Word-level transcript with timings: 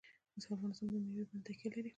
افغانستان 0.55 0.87
په 0.91 0.97
مېوې 1.03 1.23
باندې 1.29 1.43
تکیه 1.47 1.69
لري. 1.75 1.89